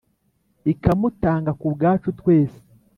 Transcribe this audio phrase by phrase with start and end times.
[0.71, 2.59] ikamutanga ku bwacu twese,